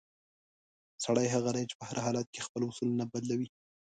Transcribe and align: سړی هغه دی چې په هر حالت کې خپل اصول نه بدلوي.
سړی 1.03 1.27
هغه 1.35 1.49
دی 1.55 1.63
چې 1.69 1.75
په 1.79 1.83
هر 1.89 1.97
حالت 2.05 2.27
کې 2.33 2.45
خپل 2.47 2.61
اصول 2.69 2.89
نه 2.99 3.05
بدلوي. 3.11 3.47